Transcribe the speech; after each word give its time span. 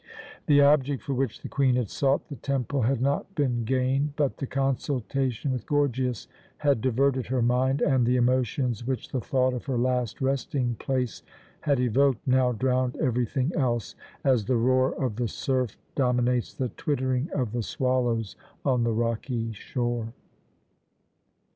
The 0.47 0.61
object 0.61 1.03
for 1.03 1.13
which 1.13 1.43
the 1.43 1.47
Queen 1.47 1.75
had 1.75 1.87
sought 1.91 2.27
the 2.27 2.35
temple 2.35 2.81
had 2.81 3.01
not 3.03 3.35
been 3.35 3.63
gained; 3.65 4.13
but 4.15 4.37
the 4.37 4.47
consultation 4.47 5.51
with 5.51 5.67
Gorgias 5.67 6.27
had 6.57 6.81
diverted 6.81 7.27
her 7.27 7.43
mind, 7.43 7.81
and 7.81 8.03
the 8.03 8.15
emotions 8.15 8.83
which 8.87 9.09
the 9.09 9.21
thought 9.21 9.53
of 9.53 9.65
her 9.65 9.77
last 9.77 10.19
resting 10.19 10.73
place 10.79 11.21
had 11.59 11.79
evoked 11.79 12.25
now 12.27 12.51
drowned 12.51 12.95
everything 12.95 13.51
else, 13.55 13.93
as 14.23 14.45
the 14.45 14.57
roar 14.57 14.91
of 14.95 15.17
the 15.17 15.27
surf 15.27 15.77
dominates 15.93 16.51
the 16.55 16.69
twittering 16.69 17.29
of 17.35 17.51
the 17.51 17.61
swallows 17.61 18.35
on 18.65 18.83
the 18.83 18.93
rocky 18.93 19.51
shore. 19.53 20.13